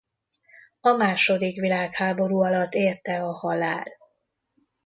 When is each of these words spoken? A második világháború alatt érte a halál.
A 0.81 0.89
második 0.91 1.59
világháború 1.59 2.39
alatt 2.41 2.73
érte 2.73 3.23
a 3.23 3.31
halál. 3.33 3.85